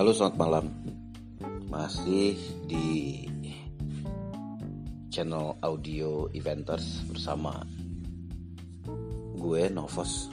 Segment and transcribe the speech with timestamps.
[0.00, 0.66] Halo selamat malam.
[1.68, 2.32] Masih
[2.64, 3.20] di
[5.12, 7.60] channel audio Eventers bersama
[9.36, 10.32] gue Novos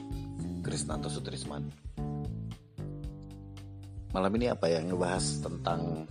[0.64, 1.68] Krisnanto Sutrisman.
[4.16, 6.08] Malam ini apa yang ngebahas tentang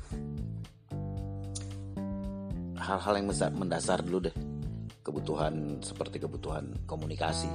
[2.77, 3.25] hal-hal yang
[3.57, 4.35] mendasar dulu deh.
[5.01, 7.49] Kebutuhan seperti kebutuhan komunikasi.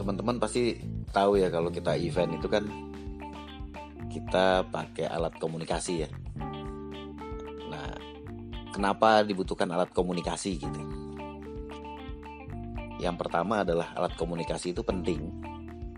[0.00, 0.80] Teman-teman pasti
[1.12, 2.91] tahu ya kalau kita event itu kan
[4.12, 6.10] kita pakai alat komunikasi ya.
[7.72, 7.96] Nah,
[8.68, 10.80] kenapa dibutuhkan alat komunikasi gitu?
[13.00, 15.32] Yang pertama adalah alat komunikasi itu penting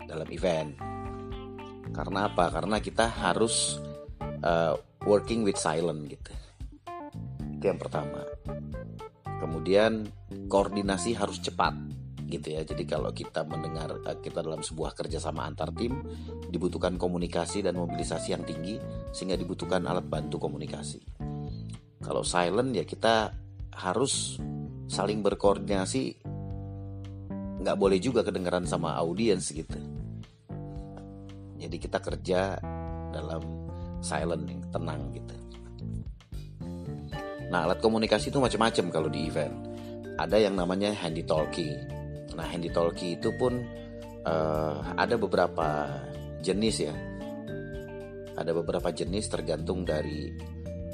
[0.07, 0.73] dalam event.
[1.91, 2.49] Karena apa?
[2.49, 3.77] Karena kita harus
[4.41, 4.73] uh,
[5.05, 6.31] working with silent gitu.
[7.59, 8.25] Itu yang pertama.
[9.37, 10.09] Kemudian
[10.49, 11.77] koordinasi harus cepat
[12.25, 12.61] gitu ya.
[12.65, 16.01] Jadi kalau kita mendengar eh, kita dalam sebuah kerjasama antar tim
[16.49, 18.81] dibutuhkan komunikasi dan mobilisasi yang tinggi
[19.13, 21.01] sehingga dibutuhkan alat bantu komunikasi.
[22.01, 23.33] Kalau silent ya kita
[23.75, 24.37] harus
[24.85, 26.03] saling berkoordinasi
[27.65, 29.77] nggak boleh juga kedengaran sama audiens gitu.
[31.55, 32.59] Jadi kita kerja
[33.09, 33.41] dalam
[34.03, 35.35] silent yang tenang gitu.
[37.49, 39.55] Nah alat komunikasi itu macam-macam kalau di event.
[40.15, 41.75] Ada yang namanya handy talkie
[42.35, 43.63] Nah, handy talkie itu pun
[44.27, 45.87] uh, ada beberapa
[46.43, 46.95] jenis ya.
[48.35, 50.27] Ada beberapa jenis tergantung dari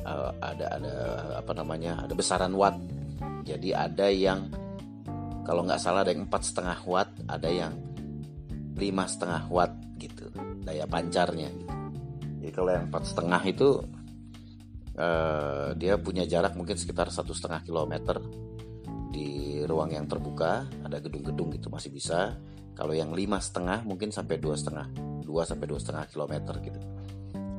[0.06, 0.96] uh, ada ada
[1.42, 2.78] apa namanya ada besaran watt.
[3.42, 4.54] Jadi ada yang
[5.42, 7.74] kalau nggak salah ada yang empat setengah watt, ada yang
[8.78, 10.30] lima setengah watt gitu
[10.62, 11.50] daya pancarnya.
[12.42, 13.70] Jadi kalau yang empat setengah itu
[14.98, 18.22] uh, dia punya jarak mungkin sekitar satu setengah kilometer
[19.12, 22.40] di ruang yang terbuka ada gedung-gedung gitu masih bisa.
[22.72, 24.88] Kalau yang lima setengah mungkin sampai dua setengah
[25.22, 26.80] dua sampai dua setengah kilometer gitu.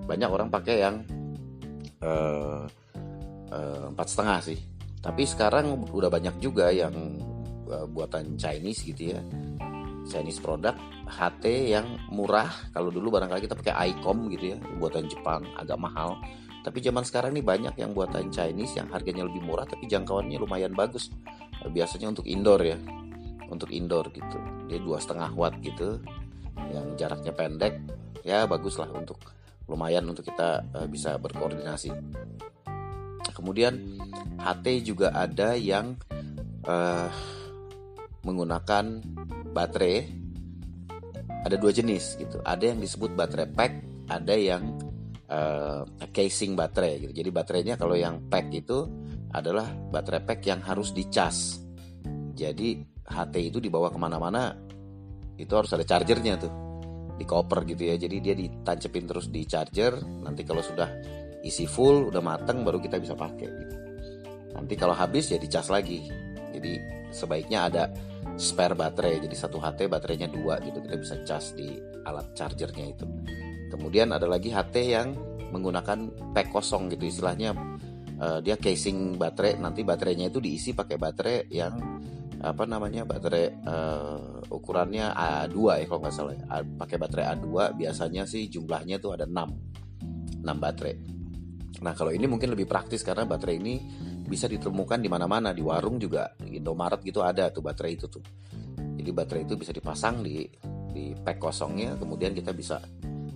[0.08, 0.96] Banyak orang pakai yang
[2.02, 2.64] uh,
[3.52, 4.58] uh, empat setengah sih.
[5.02, 6.92] Tapi sekarang udah banyak juga yang
[7.70, 9.20] uh, buatan Chinese gitu ya.
[10.02, 10.74] Chinese produk
[11.06, 12.50] HT yang murah.
[12.74, 16.18] Kalau dulu barangkali kita pakai ICOM gitu ya buatan Jepang agak mahal.
[16.62, 20.70] Tapi zaman sekarang ini banyak yang buatan Chinese yang harganya lebih murah tapi jangkauannya lumayan
[20.74, 21.10] bagus.
[21.70, 22.78] Biasanya untuk indoor ya,
[23.52, 24.38] untuk indoor gitu.
[24.66, 26.00] Dia dua setengah watt gitu,
[26.72, 27.78] yang jaraknya pendek,
[28.24, 29.20] ya bagus lah untuk
[29.68, 31.92] lumayan untuk kita uh, bisa berkoordinasi.
[33.32, 33.98] Kemudian
[34.38, 35.96] HT juga ada yang
[36.66, 37.08] uh,
[38.22, 39.02] menggunakan
[39.50, 40.20] baterai.
[41.42, 42.38] Ada dua jenis gitu.
[42.46, 43.72] Ada yang disebut baterai pack,
[44.06, 44.78] ada yang
[45.26, 45.82] uh,
[46.14, 47.12] casing baterai gitu.
[47.18, 48.86] Jadi baterainya kalau yang pack itu
[49.32, 51.60] adalah baterai pack yang harus dicas.
[52.32, 54.52] Jadi HT itu dibawa ke mana-mana
[55.36, 56.52] itu harus ada chargernya tuh
[57.16, 57.96] di koper gitu ya.
[57.96, 59.96] Jadi dia ditancepin terus di charger.
[60.24, 60.88] Nanti kalau sudah
[61.42, 63.74] isi full, udah mateng baru kita bisa pakai gitu.
[64.52, 66.04] Nanti kalau habis ya dicas lagi.
[66.52, 66.72] Jadi
[67.08, 67.82] sebaiknya ada
[68.36, 69.24] spare baterai.
[69.24, 73.06] Jadi satu HT baterainya dua gitu kita bisa cas di alat chargernya itu.
[73.72, 75.16] Kemudian ada lagi HT yang
[75.52, 77.52] menggunakan pack kosong gitu istilahnya
[78.18, 81.74] uh, dia casing baterai nanti baterainya itu diisi pakai baterai yang
[82.42, 86.44] apa namanya baterai uh, ukurannya A2 ya kalau nggak salah ya.
[86.74, 90.94] pakai baterai A2 biasanya sih jumlahnya tuh ada 6 6 baterai.
[91.86, 93.74] Nah kalau ini mungkin lebih praktis karena baterai ini
[94.26, 98.22] bisa ditemukan di mana-mana di warung juga Indomaret gitu ada tuh baterai itu tuh.
[98.98, 100.42] Jadi baterai itu bisa dipasang di
[100.92, 102.82] di pack kosongnya kemudian kita bisa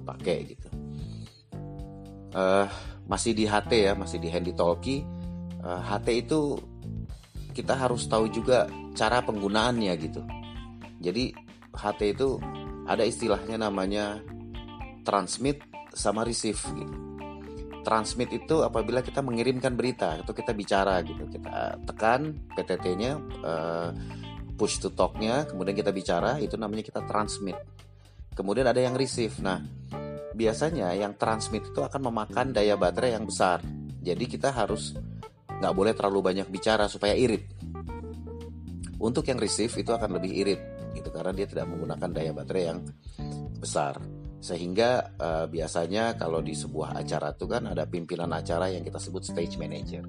[0.03, 0.69] pakai gitu.
[2.35, 2.69] Uh,
[3.07, 5.07] masih di HT ya masih di handy talkie.
[5.63, 6.59] Uh, HT itu
[7.55, 10.23] kita harus tahu juga cara penggunaannya gitu.
[11.01, 11.33] Jadi
[11.73, 12.37] HT itu
[12.87, 14.21] ada istilahnya namanya
[15.07, 15.63] transmit
[15.95, 16.95] sama receive gitu.
[17.87, 21.31] Transmit itu apabila kita mengirimkan berita atau kita bicara gitu.
[21.31, 23.13] Kita tekan PTT-nya
[23.47, 23.91] uh,
[24.59, 27.57] push to talk-nya kemudian kita bicara itu namanya kita transmit.
[28.35, 29.33] Kemudian ada yang receive.
[29.39, 29.63] Nah
[30.37, 33.65] biasanya yang transmit itu akan memakan daya baterai yang besar.
[34.05, 34.93] Jadi kita harus
[35.49, 37.49] nggak boleh terlalu banyak bicara supaya irit.
[39.01, 40.61] Untuk yang receive itu akan lebih irit
[40.93, 42.81] gitu karena dia tidak menggunakan daya baterai yang
[43.57, 43.97] besar.
[44.37, 49.25] Sehingga uh, biasanya kalau di sebuah acara itu kan ada pimpinan acara yang kita sebut
[49.25, 50.05] stage manager.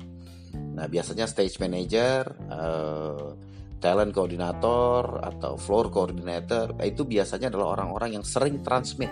[0.76, 3.34] Nah biasanya stage manager, uh,
[3.80, 9.10] talent coordinator atau floor coordinator itu biasanya adalah orang-orang yang sering transmit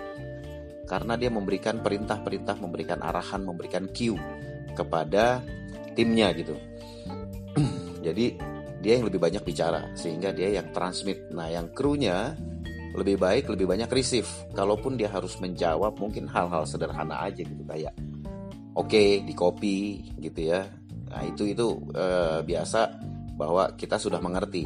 [0.86, 4.18] karena dia memberikan perintah-perintah, memberikan arahan, memberikan cue
[4.72, 5.42] kepada
[5.98, 6.54] timnya gitu.
[8.06, 8.38] Jadi
[8.80, 11.26] dia yang lebih banyak bicara sehingga dia yang transmit.
[11.34, 12.38] Nah, yang krunya
[12.96, 17.92] lebih baik lebih banyak receive kalaupun dia harus menjawab mungkin hal-hal sederhana aja gitu kayak
[18.72, 20.64] oke okay, di copy gitu ya
[21.12, 22.96] nah itu itu uh, biasa
[23.36, 24.64] bahwa kita sudah mengerti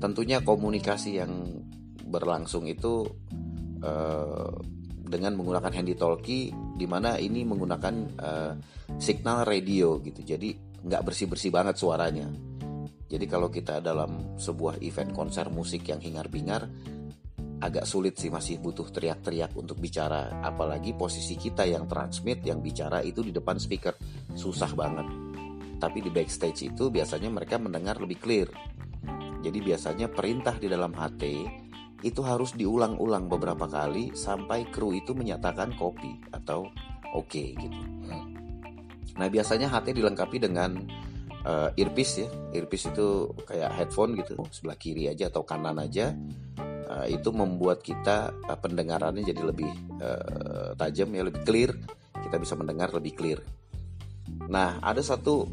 [0.00, 1.60] tentunya komunikasi yang
[2.08, 3.04] berlangsung itu
[3.82, 4.52] uh,
[5.08, 8.52] dengan menggunakan handy talkie di mana ini menggunakan uh,
[9.00, 10.20] signal radio gitu.
[10.20, 10.54] Jadi
[10.84, 12.28] nggak bersih bersih banget suaranya.
[13.08, 16.68] Jadi kalau kita dalam sebuah event konser musik yang hingar bingar
[17.58, 20.44] agak sulit sih masih butuh teriak-teriak untuk bicara.
[20.44, 23.96] Apalagi posisi kita yang transmit yang bicara itu di depan speaker.
[24.36, 25.08] Susah banget.
[25.78, 28.48] Tapi di backstage itu biasanya mereka mendengar lebih clear.
[29.38, 31.22] Jadi biasanya perintah di dalam HT
[32.06, 36.70] itu harus diulang-ulang beberapa kali sampai kru itu menyatakan copy atau
[37.14, 37.80] oke okay, gitu
[39.18, 40.78] nah biasanya HT dilengkapi dengan
[41.44, 42.28] uh, earpiece ya.
[42.54, 46.12] Earpiece itu kayak headphone gitu sebelah kiri aja atau kanan aja.
[46.88, 49.68] Uh, itu membuat kita uh, pendengarannya jadi lebih
[50.00, 51.70] uh, tajam ya lebih clear.
[52.16, 53.40] Kita bisa mendengar lebih clear.
[54.48, 55.48] Nah ada satu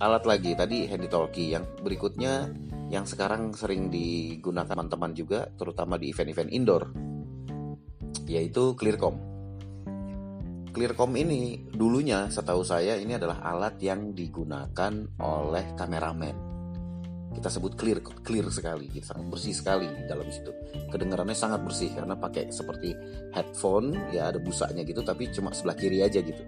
[0.00, 2.48] alat lagi tadi handy talkie yang berikutnya
[2.90, 6.84] yang sekarang sering digunakan teman-teman juga terutama di event-event indoor
[8.26, 9.16] yaitu Clearcom.
[10.70, 16.50] Clearcom ini dulunya setahu saya ini adalah alat yang digunakan oleh kameramen.
[17.30, 20.50] Kita sebut clear clear sekali gitu, sangat bersih sekali di dalam situ.
[20.90, 22.94] Kedengarannya sangat bersih karena pakai seperti
[23.34, 26.42] headphone ya ada busanya gitu tapi cuma sebelah kiri aja gitu.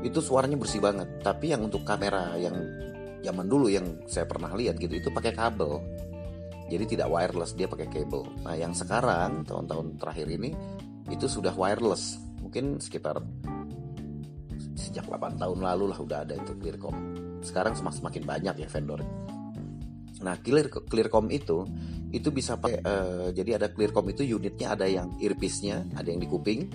[0.00, 2.56] Itu suaranya bersih banget tapi yang untuk kamera yang
[3.20, 5.80] zaman dulu yang saya pernah lihat gitu itu pakai kabel.
[6.70, 8.24] Jadi tidak wireless dia pakai kabel.
[8.46, 10.54] Nah yang sekarang tahun-tahun terakhir ini
[11.10, 12.18] itu sudah wireless.
[12.40, 13.20] Mungkin sekitar
[14.78, 16.94] sejak 8 tahun lalu lah udah ada itu Clearcom.
[17.44, 19.00] Sekarang semakin banyak ya vendor.
[20.20, 21.64] Nah, clear clearcom itu
[22.12, 26.28] itu bisa pakai uh, jadi ada clearcom itu unitnya ada yang earpiece-nya, ada yang di
[26.28, 26.68] kuping,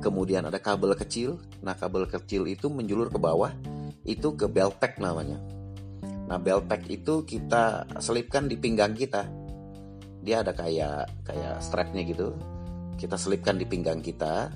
[0.00, 1.36] kemudian ada kabel kecil.
[1.60, 3.52] Nah, kabel kecil itu menjulur ke bawah,
[4.08, 5.36] itu ke belt pack namanya.
[6.28, 9.24] Nah, belt pack itu kita selipkan di pinggang kita.
[10.20, 12.36] Dia ada kayak kayak strapnya gitu.
[13.00, 14.52] Kita selipkan di pinggang kita.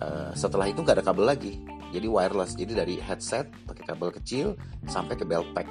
[0.00, 1.60] Uh, setelah itu nggak ada kabel lagi.
[1.92, 2.56] Jadi wireless.
[2.56, 4.46] Jadi dari headset pakai kabel kecil
[4.88, 5.68] sampai ke belt pack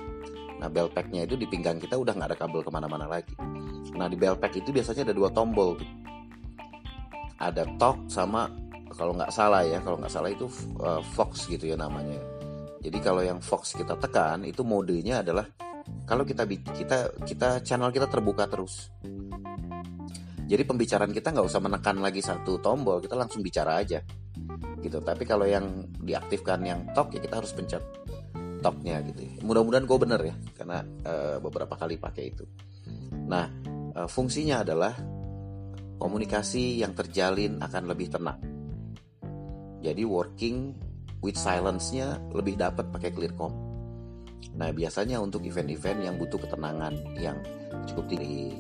[0.64, 3.36] Nah belt packnya itu di pinggang kita udah nggak ada kabel ke mana-mana lagi.
[4.00, 5.76] Nah di belt pack itu biasanya ada dua tombol.
[7.36, 8.48] Ada talk sama
[8.96, 10.48] kalau nggak salah ya, kalau nggak salah itu
[10.80, 12.16] uh, Fox gitu ya namanya.
[12.84, 15.48] Jadi kalau yang Fox kita tekan itu modenya adalah
[16.04, 18.92] kalau kita kita kita channel kita terbuka terus.
[20.44, 24.04] Jadi pembicaraan kita nggak usah menekan lagi satu tombol, kita langsung bicara aja
[24.84, 25.00] gitu.
[25.00, 27.80] Tapi kalau yang diaktifkan yang talk ya kita harus pencet
[28.60, 29.24] toknya gitu.
[29.44, 32.44] Mudah-mudahan gue bener ya, karena uh, beberapa kali pakai itu.
[33.28, 33.48] Nah,
[33.96, 34.92] uh, fungsinya adalah
[36.00, 38.40] komunikasi yang terjalin akan lebih tenang.
[39.84, 40.76] Jadi working
[41.24, 43.56] with silence-nya lebih dapat pakai clearcom.
[44.54, 47.40] Nah, biasanya untuk event-event yang butuh ketenangan yang
[47.90, 48.54] cukup tinggi,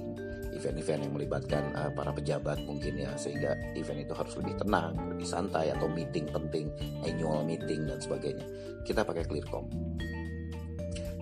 [0.55, 5.27] event-event yang melibatkan uh, para pejabat mungkin ya sehingga event itu harus lebih tenang, lebih
[5.27, 6.71] santai atau meeting penting,
[7.03, 8.47] annual meeting dan sebagainya.
[8.87, 9.67] Kita pakai Clearcom.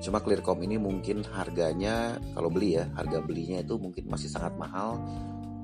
[0.02, 5.02] Cuma Clearcom ini mungkin harganya kalau beli ya, harga belinya itu mungkin masih sangat mahal.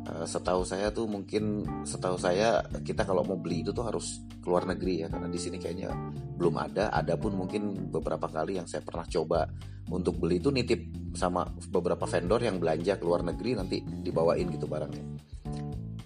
[0.07, 4.63] Uh, setahu saya tuh mungkin setahu saya kita kalau mau beli itu tuh harus keluar
[4.63, 5.91] negeri ya karena di sini kayaknya
[6.39, 6.87] belum ada.
[6.95, 9.43] Ada pun mungkin beberapa kali yang saya pernah coba
[9.91, 14.63] untuk beli itu nitip sama beberapa vendor yang belanja ke luar negeri nanti dibawain gitu
[14.63, 15.03] barangnya.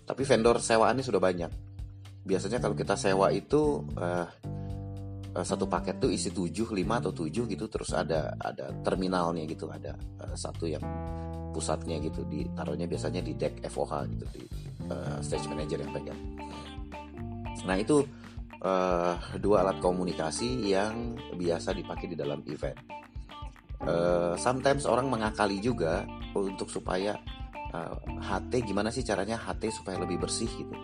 [0.02, 1.52] Tapi vendor sewaan ini sudah banyak.
[2.26, 4.26] Biasanya kalau kita sewa itu uh,
[5.32, 9.96] satu paket tuh isi 7, 5 atau 7 gitu terus ada ada terminalnya gitu, ada
[10.36, 10.84] satu yang
[11.52, 14.44] pusatnya gitu ditaruhnya biasanya di deck FOH gitu di
[14.90, 16.22] uh, stage manager yang pegang.
[17.68, 18.02] Nah, itu
[18.64, 22.80] uh, dua alat komunikasi yang biasa dipakai di dalam event.
[23.82, 26.06] Uh, sometimes orang mengakali juga
[26.38, 27.18] untuk supaya
[27.74, 30.76] uh, HT gimana sih caranya HT supaya lebih bersih gitu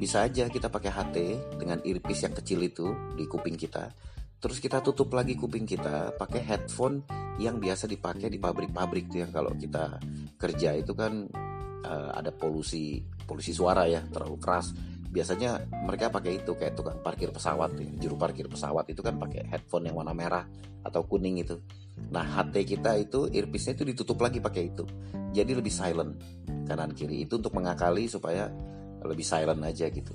[0.00, 1.16] bisa aja kita pakai HT
[1.60, 2.88] dengan earpiece yang kecil itu
[3.20, 3.92] di kuping kita
[4.40, 7.04] terus kita tutup lagi kuping kita pakai headphone
[7.36, 10.00] yang biasa dipakai di pabrik-pabrik tuh yang kalau kita
[10.40, 11.28] kerja itu kan
[11.84, 14.72] uh, ada polusi polusi suara ya terlalu keras.
[15.10, 17.88] Biasanya mereka pakai itu kayak tukang parkir pesawat ya.
[17.98, 20.46] juru parkir pesawat itu kan pakai headphone yang warna merah
[20.86, 21.58] atau kuning itu.
[22.14, 24.86] Nah HT kita itu earpiece-nya itu ditutup lagi pakai itu.
[25.34, 26.14] Jadi lebih silent
[26.64, 27.26] kanan kiri.
[27.26, 28.46] Itu untuk mengakali supaya
[29.02, 30.14] lebih silent aja gitu.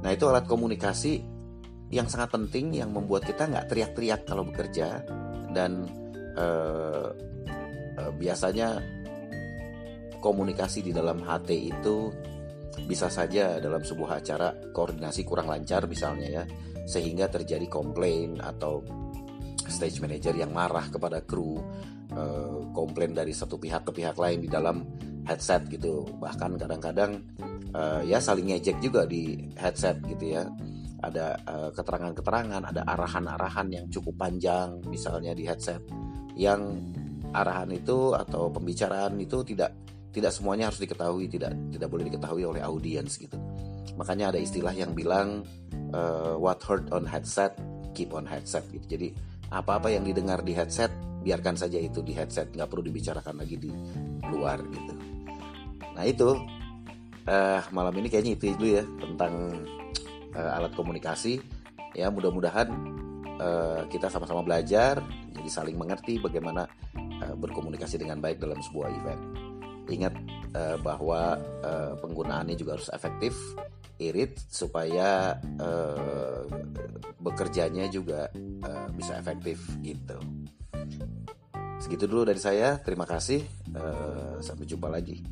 [0.00, 1.35] Nah itu alat komunikasi
[1.90, 5.06] yang sangat penting yang membuat kita nggak teriak-teriak kalau bekerja.
[5.54, 5.86] Dan
[6.34, 7.08] uh,
[7.96, 8.82] uh, biasanya
[10.18, 12.10] komunikasi di dalam HT itu
[12.84, 16.44] bisa saja dalam sebuah acara koordinasi kurang lancar misalnya ya
[16.84, 18.84] sehingga terjadi komplain atau
[19.64, 21.56] stage manager yang marah kepada kru
[22.12, 24.84] uh, komplain dari satu pihak ke pihak lain di dalam
[25.24, 26.04] headset gitu.
[26.20, 27.18] Bahkan kadang-kadang
[27.72, 30.44] uh, ya saling ngejek juga di headset gitu ya
[31.02, 35.84] ada uh, keterangan-keterangan ada arahan-arahan yang cukup panjang misalnya di headset
[36.36, 36.80] yang
[37.36, 39.72] arahan itu atau pembicaraan itu tidak
[40.12, 43.36] tidak semuanya harus diketahui tidak tidak boleh diketahui oleh audiens gitu.
[44.00, 45.44] Makanya ada istilah yang bilang
[45.92, 47.52] uh, what heard on headset
[47.92, 48.64] keep on headset.
[48.72, 48.84] Gitu.
[48.96, 49.08] Jadi
[49.52, 50.88] apa-apa yang didengar di headset
[51.20, 53.70] biarkan saja itu di headset nggak perlu dibicarakan lagi di
[54.32, 54.94] luar gitu.
[55.96, 56.28] Nah itu
[57.28, 59.32] uh, malam ini kayaknya itu dulu ya tentang
[60.36, 61.40] uh, alat komunikasi.
[61.96, 62.68] Ya mudah-mudahan
[63.40, 65.00] uh, kita sama-sama belajar
[65.32, 66.68] jadi saling mengerti bagaimana
[67.24, 69.22] uh, berkomunikasi dengan baik dalam sebuah event.
[69.88, 70.14] Ingat
[70.52, 73.32] uh, bahwa uh, penggunaannya juga harus efektif
[73.96, 76.44] irit supaya uh,
[77.16, 78.28] bekerjanya juga
[78.64, 80.20] uh, bisa efektif gitu.
[81.80, 82.76] Segitu dulu dari saya.
[82.80, 83.44] Terima kasih.
[83.72, 85.24] Uh, sampai jumpa lagi.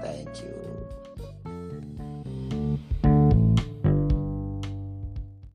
[0.00, 1.05] Thank you